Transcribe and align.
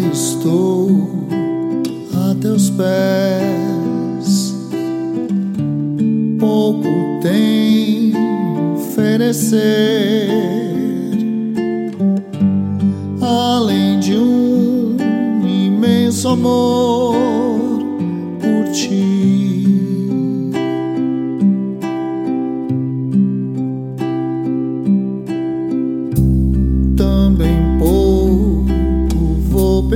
estou 0.00 0.90
a 2.14 2.34
teus 2.40 2.70
pés, 2.70 4.54
pouco 6.38 6.88
tenho 7.22 7.78
oferecer, 8.98 10.28
além 13.20 13.98
de 14.00 14.16
um 14.16 14.96
imenso 15.46 16.28
amor 16.28 17.47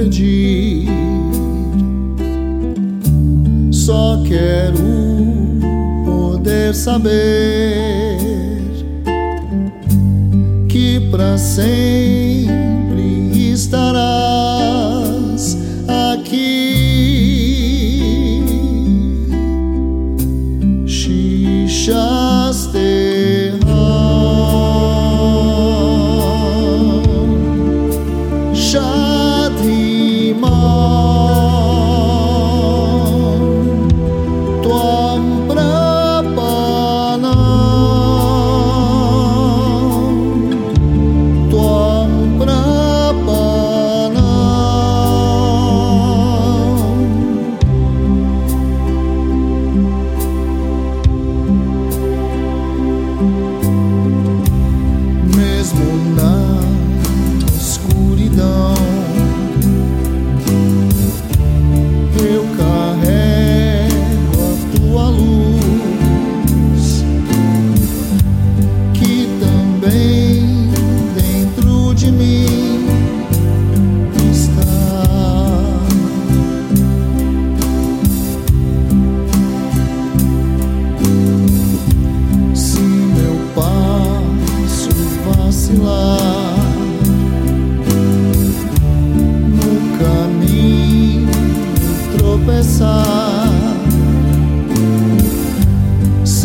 pedir, 0.03 0.89
só 3.71 4.23
quero 4.27 4.79
poder 6.05 6.75
saber 6.75 8.19
que 10.69 11.09
para 11.11 11.39
sempre 11.39 11.73
estarás 13.53 13.92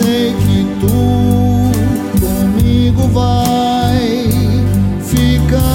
sei 0.08 0.32
que 0.34 0.66
tu 0.80 1.72
comigo 2.22 3.10
vai 3.10 4.30
ficar. 5.04 5.68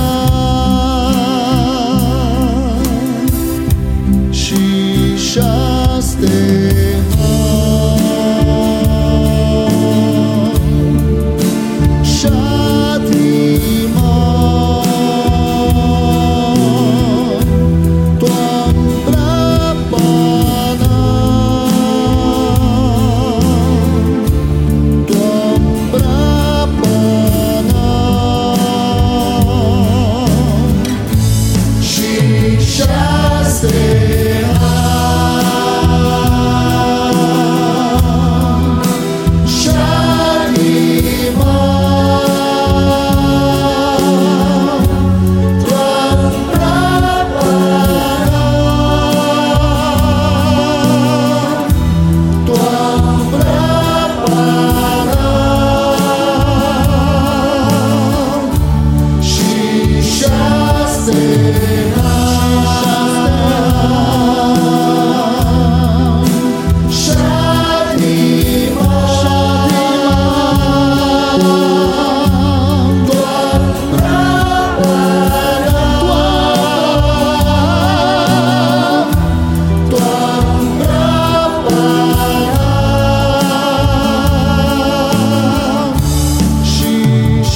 Shishasteham 4.32 7.21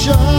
show. 0.07 0.36